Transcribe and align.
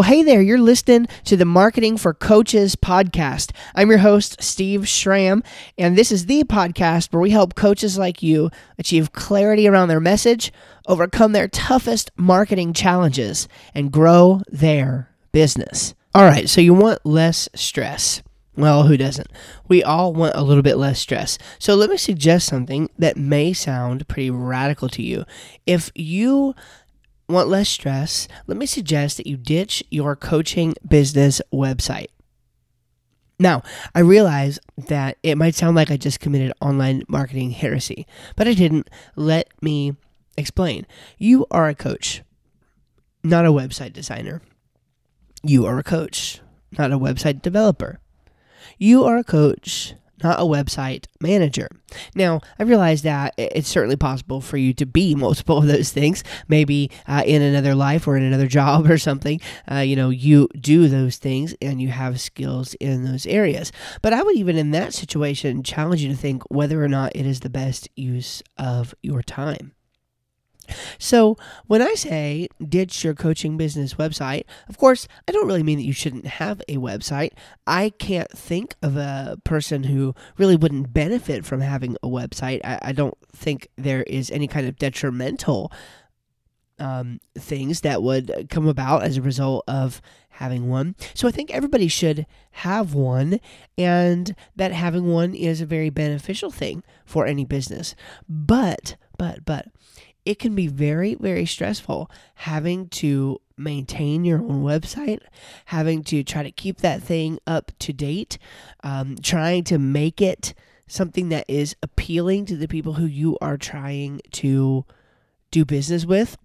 Well, 0.00 0.08
hey 0.08 0.22
there, 0.22 0.40
you're 0.40 0.58
listening 0.58 1.08
to 1.24 1.36
the 1.36 1.44
Marketing 1.44 1.98
for 1.98 2.14
Coaches 2.14 2.74
podcast. 2.74 3.50
I'm 3.74 3.90
your 3.90 3.98
host, 3.98 4.42
Steve 4.42 4.88
Schramm, 4.88 5.42
and 5.76 5.94
this 5.94 6.10
is 6.10 6.24
the 6.24 6.42
podcast 6.44 7.12
where 7.12 7.20
we 7.20 7.28
help 7.28 7.54
coaches 7.54 7.98
like 7.98 8.22
you 8.22 8.50
achieve 8.78 9.12
clarity 9.12 9.68
around 9.68 9.88
their 9.88 10.00
message, 10.00 10.54
overcome 10.86 11.32
their 11.32 11.48
toughest 11.48 12.10
marketing 12.16 12.72
challenges, 12.72 13.46
and 13.74 13.92
grow 13.92 14.40
their 14.48 15.10
business. 15.32 15.94
All 16.14 16.24
right, 16.24 16.48
so 16.48 16.62
you 16.62 16.72
want 16.72 17.04
less 17.04 17.50
stress. 17.54 18.22
Well, 18.56 18.84
who 18.84 18.96
doesn't? 18.96 19.28
We 19.68 19.82
all 19.82 20.12
want 20.12 20.34
a 20.34 20.42
little 20.42 20.62
bit 20.62 20.76
less 20.76 20.98
stress. 20.98 21.38
So 21.58 21.74
let 21.74 21.88
me 21.88 21.96
suggest 21.96 22.46
something 22.46 22.88
that 22.98 23.16
may 23.16 23.52
sound 23.52 24.08
pretty 24.08 24.30
radical 24.30 24.88
to 24.88 25.02
you. 25.02 25.24
If 25.66 25.92
you 25.94 26.54
Want 27.30 27.48
less 27.48 27.68
stress? 27.68 28.26
Let 28.48 28.56
me 28.56 28.66
suggest 28.66 29.16
that 29.16 29.26
you 29.28 29.36
ditch 29.36 29.84
your 29.88 30.16
coaching 30.16 30.74
business 30.86 31.40
website. 31.52 32.08
Now, 33.38 33.62
I 33.94 34.00
realize 34.00 34.58
that 34.88 35.16
it 35.22 35.38
might 35.38 35.54
sound 35.54 35.76
like 35.76 35.92
I 35.92 35.96
just 35.96 36.18
committed 36.18 36.52
online 36.60 37.04
marketing 37.06 37.52
heresy, 37.52 38.04
but 38.34 38.48
I 38.48 38.54
didn't. 38.54 38.90
Let 39.14 39.48
me 39.62 39.94
explain. 40.36 40.88
You 41.18 41.46
are 41.52 41.68
a 41.68 41.74
coach, 41.76 42.22
not 43.22 43.46
a 43.46 43.52
website 43.52 43.92
designer. 43.92 44.42
You 45.44 45.66
are 45.66 45.78
a 45.78 45.84
coach, 45.84 46.40
not 46.76 46.90
a 46.90 46.98
website 46.98 47.42
developer. 47.42 48.00
You 48.76 49.04
are 49.04 49.18
a 49.18 49.24
coach, 49.24 49.94
not 50.22 50.40
a 50.40 50.44
website 50.44 51.06
manager. 51.20 51.68
Now, 52.14 52.40
I 52.58 52.64
realize 52.64 53.02
that 53.02 53.34
it's 53.36 53.68
certainly 53.68 53.96
possible 53.96 54.40
for 54.40 54.56
you 54.56 54.72
to 54.74 54.86
be 54.86 55.14
multiple 55.16 55.58
of 55.58 55.66
those 55.66 55.90
things. 55.92 56.24
Maybe 56.48 56.90
uh, 57.06 57.22
in 57.26 57.42
another 57.42 57.74
life 57.74 58.06
or 58.06 58.16
in 58.16 58.22
another 58.22 58.46
job 58.60 58.90
or 58.90 58.98
something, 58.98 59.40
uh, 59.70 59.76
you 59.76 59.96
know, 59.96 60.10
you 60.10 60.48
do 60.58 60.88
those 60.88 61.16
things 61.16 61.54
and 61.60 61.80
you 61.80 61.88
have 61.88 62.20
skills 62.20 62.74
in 62.74 63.04
those 63.04 63.26
areas. 63.26 63.72
But 64.02 64.12
I 64.12 64.22
would 64.22 64.36
even 64.36 64.56
in 64.56 64.70
that 64.72 64.94
situation 64.94 65.62
challenge 65.62 66.02
you 66.02 66.08
to 66.10 66.16
think 66.16 66.42
whether 66.50 66.82
or 66.82 66.88
not 66.88 67.12
it 67.14 67.26
is 67.26 67.40
the 67.40 67.50
best 67.50 67.88
use 67.96 68.42
of 68.58 68.94
your 69.02 69.22
time. 69.22 69.72
So, 70.98 71.36
when 71.66 71.82
I 71.82 71.94
say 71.94 72.48
ditch 72.66 73.04
your 73.04 73.14
coaching 73.14 73.56
business 73.56 73.94
website, 73.94 74.44
of 74.68 74.78
course, 74.78 75.08
I 75.28 75.32
don't 75.32 75.46
really 75.46 75.62
mean 75.62 75.78
that 75.78 75.84
you 75.84 75.92
shouldn't 75.92 76.26
have 76.26 76.62
a 76.68 76.76
website. 76.76 77.32
I 77.66 77.90
can't 77.90 78.30
think 78.30 78.74
of 78.82 78.96
a 78.96 79.38
person 79.44 79.84
who 79.84 80.14
really 80.38 80.56
wouldn't 80.56 80.92
benefit 80.92 81.44
from 81.44 81.60
having 81.60 81.96
a 82.02 82.08
website. 82.08 82.60
I, 82.64 82.78
I 82.82 82.92
don't 82.92 83.16
think 83.32 83.68
there 83.76 84.02
is 84.04 84.30
any 84.30 84.46
kind 84.46 84.66
of 84.66 84.76
detrimental 84.76 85.72
um, 86.80 87.20
things 87.36 87.82
that 87.82 88.02
would 88.02 88.48
come 88.48 88.66
about 88.66 89.02
as 89.02 89.16
a 89.16 89.22
result 89.22 89.64
of 89.68 90.00
having 90.30 90.68
one. 90.68 90.96
So 91.14 91.28
I 91.28 91.30
think 91.30 91.50
everybody 91.50 91.86
should 91.86 92.26
have 92.52 92.94
one, 92.94 93.38
and 93.76 94.34
that 94.56 94.72
having 94.72 95.12
one 95.12 95.34
is 95.34 95.60
a 95.60 95.66
very 95.66 95.90
beneficial 95.90 96.50
thing 96.50 96.82
for 97.04 97.26
any 97.26 97.44
business. 97.44 97.94
But, 98.28 98.96
but, 99.18 99.44
but, 99.44 99.66
it 100.30 100.38
can 100.38 100.54
be 100.54 100.68
very, 100.68 101.16
very 101.16 101.44
stressful 101.44 102.08
having 102.36 102.88
to 102.88 103.40
maintain 103.56 104.24
your 104.24 104.38
own 104.38 104.62
website, 104.62 105.18
having 105.64 106.04
to 106.04 106.22
try 106.22 106.44
to 106.44 106.52
keep 106.52 106.78
that 106.78 107.02
thing 107.02 107.40
up 107.48 107.72
to 107.80 107.92
date, 107.92 108.38
um, 108.84 109.16
trying 109.20 109.64
to 109.64 109.76
make 109.76 110.22
it 110.22 110.54
something 110.86 111.30
that 111.30 111.44
is 111.48 111.74
appealing 111.82 112.46
to 112.46 112.56
the 112.56 112.68
people 112.68 112.92
who 112.92 113.06
you 113.06 113.36
are 113.40 113.56
trying 113.56 114.20
to 114.30 114.84
do 115.50 115.64
business 115.64 116.06
with. 116.06 116.38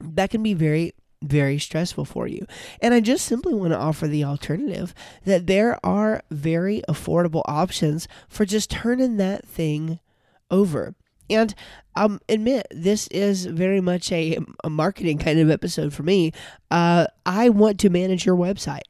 That 0.00 0.30
can 0.30 0.42
be 0.42 0.54
very, 0.54 0.92
very 1.22 1.60
stressful 1.60 2.06
for 2.06 2.26
you. 2.26 2.44
And 2.82 2.92
I 2.92 2.98
just 2.98 3.24
simply 3.24 3.54
want 3.54 3.72
to 3.72 3.78
offer 3.78 4.08
the 4.08 4.24
alternative 4.24 4.94
that 5.24 5.46
there 5.46 5.78
are 5.86 6.22
very 6.28 6.82
affordable 6.88 7.42
options 7.44 8.08
for 8.28 8.44
just 8.44 8.68
turning 8.68 9.16
that 9.18 9.46
thing 9.46 10.00
over. 10.50 10.96
And 11.30 11.54
um, 11.96 12.20
admit 12.28 12.66
this 12.70 13.06
is 13.08 13.46
very 13.46 13.80
much 13.80 14.12
a, 14.12 14.38
a 14.64 14.70
marketing 14.70 15.18
kind 15.18 15.38
of 15.38 15.50
episode 15.50 15.92
for 15.92 16.02
me. 16.02 16.32
Uh, 16.70 17.06
I 17.24 17.48
want 17.48 17.78
to 17.80 17.90
manage 17.90 18.26
your 18.26 18.36
website. 18.36 18.82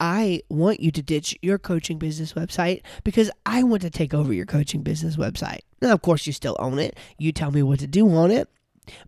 I 0.00 0.42
want 0.48 0.80
you 0.80 0.90
to 0.90 1.02
ditch 1.02 1.38
your 1.40 1.58
coaching 1.58 1.98
business 1.98 2.32
website 2.32 2.82
because 3.04 3.30
I 3.46 3.62
want 3.62 3.82
to 3.82 3.90
take 3.90 4.12
over 4.12 4.32
your 4.32 4.46
coaching 4.46 4.82
business 4.82 5.16
website. 5.16 5.60
Now, 5.80 5.92
of 5.92 6.02
course, 6.02 6.26
you 6.26 6.32
still 6.32 6.56
own 6.58 6.78
it. 6.78 6.98
You 7.18 7.32
tell 7.32 7.50
me 7.50 7.62
what 7.62 7.78
to 7.80 7.86
do 7.86 8.10
on 8.10 8.30
it. 8.30 8.48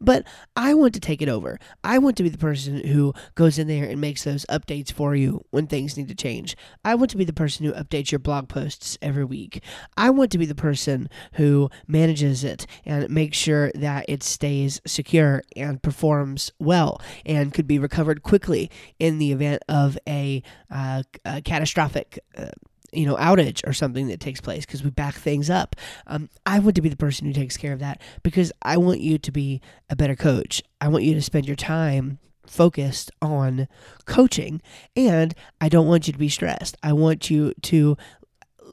But 0.01 0.25
I 0.55 0.75
want 0.75 0.95
to 0.95 1.01
take 1.01 1.23
it 1.23 1.29
over. 1.29 1.59
I 1.85 1.99
want 1.99 2.17
to 2.17 2.23
be 2.23 2.29
the 2.29 2.39
person 2.39 2.87
who 2.87 3.15
goes 3.35 3.59
in 3.59 3.69
there 3.69 3.85
and 3.85 4.01
makes 4.01 4.25
those 4.25 4.47
updates 4.47 4.93
for 4.93 5.15
you 5.15 5.45
when 5.51 5.67
things 5.67 5.97
need 5.97 6.09
to 6.09 6.15
change. 6.15 6.57
I 6.85 6.95
want 6.95 7.11
to 7.11 7.17
be 7.17 7.25
the 7.25 7.33
person 7.33 7.67
who 7.67 7.73
updates 7.73 8.11
your 8.11 8.19
blog 8.19 8.49
posts 8.49 8.99
every 9.03 9.25
week. 9.25 9.63
I 9.97 10.11
want 10.11 10.31
to 10.33 10.39
be 10.39 10.47
the 10.47 10.55
person 10.55 11.09
who 11.35 11.71
manages 11.87 12.45
it 12.45 12.67
and 12.85 13.09
makes 13.11 13.37
sure 13.37 13.71
that 13.75 14.07
it 14.09 14.23
stays 14.23 14.81
secure 14.87 15.43
and 15.55 15.83
performs 15.83 16.53
well 16.59 17.01
and 17.25 17.53
could 17.53 17.67
be 17.67 17.79
recovered 17.79 18.23
quickly 18.23 18.71
in 18.99 19.19
the 19.19 19.33
event 19.33 19.63
of 19.69 19.99
a, 20.09 20.43
uh, 20.71 21.03
a 21.25 21.43
catastrophic. 21.43 22.19
Uh, 22.37 22.51
you 22.97 23.07
know 23.07 23.17
outage 23.17 23.67
or 23.67 23.73
something 23.73 24.09
that 24.09 24.21
takes 24.21 24.41
place 24.41 24.67
because 24.67 24.83
we 24.83 24.91
back 24.91 25.15
things 25.15 25.51
up. 25.51 25.77
Um, 26.07 26.29
i 26.45 26.59
want 26.59 26.77
to 26.77 26.83
be 26.83 26.89
the 26.89 26.97
person 26.97 27.27
who 27.27 27.33
takes 27.33 27.57
care 27.57 27.73
of 27.73 27.81
that 27.81 28.01
because 28.23 28.53
i 28.63 28.77
want 28.77 29.01
you 29.01 29.19
to 29.19 29.33
be 29.33 29.61
a 29.91 29.97
better 29.97 30.17
coach. 30.17 30.63
I 30.81 30.89
want 30.89 31.05
you 31.05 31.15
to 31.15 31.23
spend 31.23 31.47
your 31.47 31.57
time 31.57 32.19
focused 32.47 33.11
on 33.21 33.67
coaching 34.05 34.63
and 34.95 35.35
i 35.61 35.69
don't 35.69 35.89
want 35.89 36.07
you 36.07 36.13
to 36.13 36.19
be 36.19 36.29
stressed. 36.29 36.77
I 36.83 36.93
want 36.93 37.31
you 37.31 37.53
to 37.63 37.97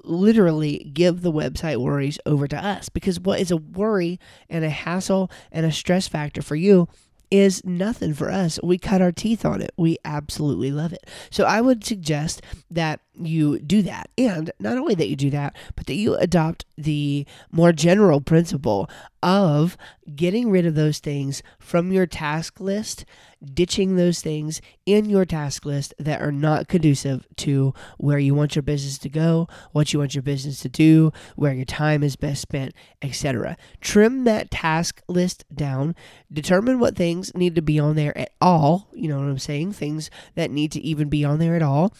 literally 0.03 0.91
give 0.93 1.21
the 1.21 1.31
website 1.31 1.77
worries 1.77 2.19
over 2.25 2.47
to 2.47 2.57
us 2.57 2.89
because 2.89 3.19
what 3.19 3.39
is 3.39 3.51
a 3.51 3.57
worry 3.57 4.19
and 4.49 4.65
a 4.65 4.69
hassle 4.69 5.31
and 5.51 5.65
a 5.65 5.71
stress 5.71 6.07
factor 6.07 6.41
for 6.41 6.55
you 6.55 6.87
is 7.33 7.65
nothing 7.65 8.13
for 8.13 8.29
us. 8.29 8.59
We 8.61 8.77
cut 8.77 9.01
our 9.01 9.11
teeth 9.11 9.43
on 9.43 9.59
it. 9.59 9.73
We 9.75 9.97
absolutely 10.05 10.71
love 10.71 10.93
it. 10.93 11.09
So 11.31 11.45
I 11.45 11.61
would 11.61 11.83
suggest 11.83 12.43
that 12.69 12.99
you 13.15 13.57
do 13.57 13.81
that. 13.81 14.11
And 14.19 14.51
not 14.59 14.77
only 14.77 14.93
that 14.93 15.09
you 15.09 15.15
do 15.15 15.31
that, 15.31 15.55
but 15.75 15.87
that 15.87 15.95
you 15.95 16.15
adopt 16.15 16.65
the 16.77 17.25
more 17.51 17.71
general 17.71 18.21
principle 18.21 18.87
of 19.23 19.77
getting 20.15 20.49
rid 20.49 20.65
of 20.65 20.75
those 20.75 20.99
things 20.99 21.41
from 21.59 21.91
your 21.91 22.05
task 22.05 22.59
list 22.59 23.05
ditching 23.43 23.95
those 23.95 24.21
things 24.21 24.61
in 24.85 25.09
your 25.09 25.25
task 25.25 25.65
list 25.65 25.93
that 25.99 26.21
are 26.21 26.31
not 26.31 26.67
conducive 26.67 27.27
to 27.35 27.73
where 27.97 28.19
you 28.19 28.33
want 28.33 28.55
your 28.55 28.63
business 28.63 28.97
to 28.97 29.09
go, 29.09 29.47
what 29.71 29.91
you 29.91 29.99
want 29.99 30.15
your 30.15 30.21
business 30.21 30.61
to 30.61 30.69
do, 30.69 31.11
where 31.35 31.53
your 31.53 31.65
time 31.65 32.03
is 32.03 32.15
best 32.15 32.41
spent, 32.41 32.73
etc. 33.01 33.57
Trim 33.81 34.23
that 34.23 34.51
task 34.51 35.01
list 35.07 35.45
down, 35.53 35.95
determine 36.31 36.79
what 36.79 36.95
things 36.95 37.33
need 37.35 37.55
to 37.55 37.61
be 37.61 37.79
on 37.79 37.95
there 37.95 38.17
at 38.17 38.31
all, 38.39 38.87
you 38.93 39.07
know 39.07 39.19
what 39.19 39.27
I'm 39.27 39.39
saying? 39.39 39.73
Things 39.73 40.09
that 40.35 40.51
need 40.51 40.71
to 40.73 40.81
even 40.81 41.09
be 41.09 41.25
on 41.25 41.39
there 41.39 41.55
at 41.55 41.61
all. 41.61 41.93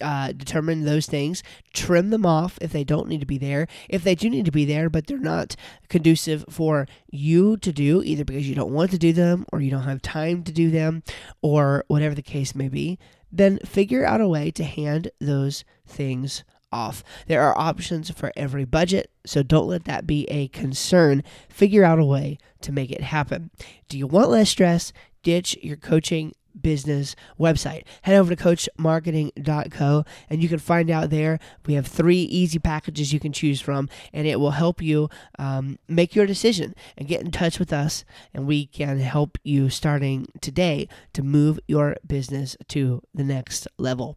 Uh, 0.00 0.32
determine 0.32 0.84
those 0.84 1.06
things, 1.06 1.44
trim 1.72 2.10
them 2.10 2.26
off 2.26 2.58
if 2.60 2.72
they 2.72 2.82
don't 2.82 3.08
need 3.08 3.20
to 3.20 3.26
be 3.26 3.38
there. 3.38 3.68
If 3.88 4.02
they 4.02 4.16
do 4.16 4.28
need 4.28 4.44
to 4.46 4.50
be 4.50 4.64
there, 4.64 4.90
but 4.90 5.06
they're 5.06 5.18
not 5.18 5.54
conducive 5.88 6.44
for 6.50 6.88
you 7.10 7.47
to 7.56 7.72
do, 7.72 8.02
either 8.02 8.24
because 8.24 8.48
you 8.48 8.54
don't 8.54 8.72
want 8.72 8.90
to 8.90 8.98
do 8.98 9.12
them 9.12 9.44
or 9.52 9.60
you 9.60 9.70
don't 9.70 9.82
have 9.82 10.02
time 10.02 10.42
to 10.44 10.52
do 10.52 10.70
them 10.70 11.02
or 11.42 11.84
whatever 11.88 12.14
the 12.14 12.22
case 12.22 12.54
may 12.54 12.68
be, 12.68 12.98
then 13.30 13.58
figure 13.64 14.04
out 14.04 14.20
a 14.20 14.28
way 14.28 14.50
to 14.50 14.64
hand 14.64 15.10
those 15.20 15.64
things 15.86 16.44
off. 16.70 17.02
There 17.26 17.42
are 17.42 17.58
options 17.58 18.10
for 18.10 18.32
every 18.36 18.64
budget, 18.64 19.10
so 19.24 19.42
don't 19.42 19.68
let 19.68 19.84
that 19.84 20.06
be 20.06 20.24
a 20.24 20.48
concern. 20.48 21.22
Figure 21.48 21.84
out 21.84 21.98
a 21.98 22.04
way 22.04 22.38
to 22.62 22.72
make 22.72 22.90
it 22.90 23.00
happen. 23.00 23.50
Do 23.88 23.98
you 23.98 24.06
want 24.06 24.30
less 24.30 24.50
stress? 24.50 24.92
Ditch 25.22 25.56
your 25.62 25.76
coaching 25.76 26.34
business 26.62 27.16
website. 27.38 27.84
Head 28.02 28.16
over 28.16 28.34
to 28.34 28.42
coachmarketing.co 28.42 30.04
and 30.30 30.42
you 30.42 30.48
can 30.48 30.58
find 30.58 30.90
out 30.90 31.10
there. 31.10 31.38
We 31.66 31.74
have 31.74 31.86
three 31.86 32.22
easy 32.22 32.58
packages 32.58 33.12
you 33.12 33.20
can 33.20 33.32
choose 33.32 33.60
from, 33.60 33.88
and 34.12 34.26
it 34.26 34.40
will 34.40 34.52
help 34.52 34.82
you 34.82 35.08
um, 35.38 35.78
make 35.88 36.14
your 36.14 36.26
decision 36.26 36.74
and 36.96 37.08
get 37.08 37.20
in 37.20 37.30
touch 37.30 37.58
with 37.58 37.72
us. 37.72 38.04
And 38.34 38.46
we 38.46 38.66
can 38.66 38.98
help 38.98 39.38
you 39.44 39.70
starting 39.70 40.26
today 40.40 40.88
to 41.14 41.22
move 41.22 41.58
your 41.66 41.96
business 42.06 42.56
to 42.68 43.02
the 43.14 43.24
next 43.24 43.68
level. 43.78 44.16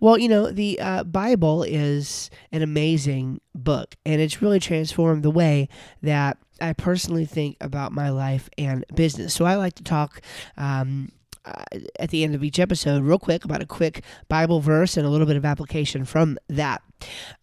Well, 0.00 0.18
you 0.18 0.28
know, 0.28 0.50
the 0.50 0.80
uh, 0.80 1.04
Bible 1.04 1.62
is 1.62 2.30
an 2.52 2.62
amazing 2.62 3.40
book, 3.54 3.96
and 4.04 4.20
it's 4.20 4.40
really 4.40 4.60
transformed 4.60 5.22
the 5.22 5.30
way 5.30 5.68
that 6.02 6.38
I 6.60 6.72
personally 6.72 7.26
think 7.26 7.56
about 7.60 7.92
my 7.92 8.10
life 8.10 8.48
and 8.58 8.84
business. 8.94 9.34
So 9.34 9.44
I 9.44 9.56
like 9.56 9.74
to 9.74 9.84
talk 9.84 10.20
um, 10.56 11.12
uh, 11.44 11.64
at 11.98 12.10
the 12.10 12.24
end 12.24 12.34
of 12.34 12.44
each 12.44 12.58
episode, 12.58 13.02
real 13.02 13.18
quick, 13.18 13.44
about 13.44 13.62
a 13.62 13.66
quick 13.66 14.02
Bible 14.28 14.60
verse 14.60 14.96
and 14.96 15.06
a 15.06 15.10
little 15.10 15.26
bit 15.26 15.36
of 15.36 15.44
application 15.44 16.04
from 16.04 16.38
that. 16.48 16.82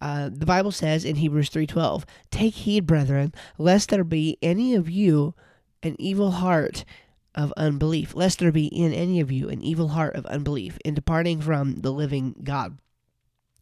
Uh, 0.00 0.30
the 0.32 0.46
Bible 0.46 0.72
says 0.72 1.04
in 1.04 1.16
Hebrews 1.16 1.50
3:12, 1.50 2.04
"Take 2.30 2.54
heed, 2.54 2.86
brethren, 2.86 3.32
lest 3.58 3.90
there 3.90 4.04
be 4.04 4.38
any 4.42 4.74
of 4.74 4.88
you 4.90 5.34
an 5.82 5.96
evil 5.98 6.32
heart 6.32 6.84
of 7.36 7.52
unbelief, 7.56 8.14
lest 8.14 8.38
there 8.38 8.50
be 8.50 8.66
in 8.66 8.92
any 8.92 9.20
of 9.20 9.30
you 9.30 9.48
an 9.48 9.62
evil 9.62 9.88
heart 9.88 10.16
of 10.16 10.26
unbelief 10.26 10.78
in 10.84 10.94
departing 10.94 11.40
from 11.40 11.76
the 11.82 11.92
living 11.92 12.34
God. 12.42 12.78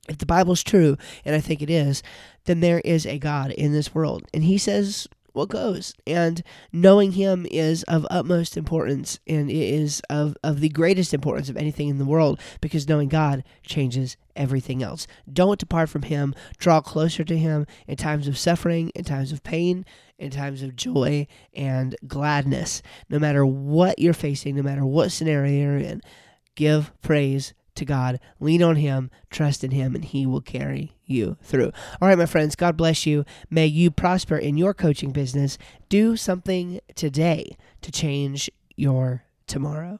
If 0.08 0.18
the 0.18 0.26
Bible's 0.26 0.62
true, 0.62 0.96
and 1.24 1.34
I 1.34 1.40
think 1.40 1.60
it 1.60 1.70
is, 1.70 2.02
then 2.44 2.60
there 2.60 2.80
is 2.80 3.06
a 3.06 3.18
God 3.18 3.50
in 3.50 3.72
this 3.72 3.94
world. 3.94 4.24
And 4.32 4.44
he 4.44 4.58
says 4.58 5.08
what 5.34 5.50
goes. 5.50 5.94
And 6.06 6.42
knowing 6.72 7.12
him 7.12 7.46
is 7.50 7.82
of 7.84 8.06
utmost 8.10 8.56
importance 8.56 9.18
and 9.26 9.50
it 9.50 9.54
is 9.54 10.00
of, 10.08 10.36
of 10.42 10.60
the 10.60 10.68
greatest 10.68 11.12
importance 11.12 11.48
of 11.48 11.56
anything 11.56 11.88
in 11.88 11.98
the 11.98 12.04
world 12.04 12.40
because 12.60 12.88
knowing 12.88 13.08
God 13.08 13.44
changes 13.62 14.16
everything 14.36 14.82
else. 14.82 15.06
Don't 15.30 15.58
depart 15.58 15.88
from 15.88 16.02
him. 16.02 16.34
Draw 16.58 16.80
closer 16.80 17.24
to 17.24 17.36
him 17.36 17.66
in 17.86 17.96
times 17.96 18.28
of 18.28 18.38
suffering, 18.38 18.90
in 18.94 19.04
times 19.04 19.32
of 19.32 19.42
pain, 19.42 19.84
in 20.18 20.30
times 20.30 20.62
of 20.62 20.76
joy 20.76 21.26
and 21.52 21.96
gladness. 22.06 22.80
No 23.08 23.18
matter 23.18 23.44
what 23.44 23.98
you're 23.98 24.14
facing, 24.14 24.56
no 24.56 24.62
matter 24.62 24.86
what 24.86 25.12
scenario 25.12 25.52
you're 25.52 25.76
in, 25.78 26.00
give 26.54 26.92
praise 27.02 27.54
to 27.74 27.84
God, 27.84 28.20
lean 28.40 28.62
on 28.62 28.76
Him, 28.76 29.10
trust 29.30 29.64
in 29.64 29.70
Him, 29.70 29.94
and 29.94 30.04
He 30.04 30.26
will 30.26 30.40
carry 30.40 30.92
you 31.04 31.36
through. 31.42 31.72
All 32.00 32.08
right, 32.08 32.18
my 32.18 32.26
friends, 32.26 32.56
God 32.56 32.76
bless 32.76 33.06
you. 33.06 33.24
May 33.50 33.66
you 33.66 33.90
prosper 33.90 34.36
in 34.36 34.56
your 34.56 34.74
coaching 34.74 35.10
business. 35.10 35.58
Do 35.88 36.16
something 36.16 36.80
today 36.94 37.56
to 37.82 37.90
change 37.90 38.50
your 38.76 39.24
tomorrow. 39.46 39.98